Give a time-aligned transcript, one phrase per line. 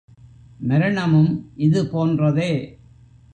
[0.59, 1.51] மரணமும்
[1.57, 2.51] இது போன்றதே.